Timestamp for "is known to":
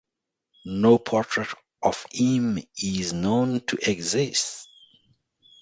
2.81-3.77